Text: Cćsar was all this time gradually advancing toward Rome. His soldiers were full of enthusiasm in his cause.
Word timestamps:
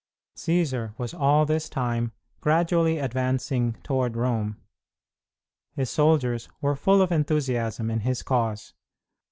Cćsar 0.35 0.97
was 0.97 1.13
all 1.13 1.45
this 1.45 1.69
time 1.69 2.11
gradually 2.39 2.97
advancing 2.97 3.73
toward 3.83 4.15
Rome. 4.17 4.57
His 5.75 5.91
soldiers 5.91 6.49
were 6.59 6.75
full 6.75 7.03
of 7.03 7.11
enthusiasm 7.11 7.91
in 7.91 7.99
his 7.99 8.23
cause. 8.23 8.73